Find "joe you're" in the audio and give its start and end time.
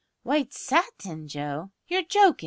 1.27-2.01